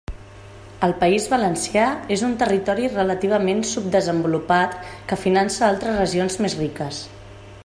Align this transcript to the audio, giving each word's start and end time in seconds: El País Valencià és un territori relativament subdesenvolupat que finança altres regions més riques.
El 0.85 0.93
País 1.03 1.27
Valencià 1.33 1.83
és 2.15 2.23
un 2.29 2.33
territori 2.41 2.89
relativament 2.95 3.63
subdesenvolupat 3.75 4.77
que 5.13 5.23
finança 5.27 5.67
altres 5.73 6.05
regions 6.05 6.45
més 6.47 6.61
riques. 6.67 7.09